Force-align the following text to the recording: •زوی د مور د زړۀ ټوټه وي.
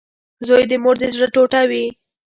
•زوی 0.47 0.63
د 0.69 0.73
مور 0.83 0.95
د 1.01 1.03
زړۀ 1.15 1.27
ټوټه 1.33 1.61
وي. 1.69 1.85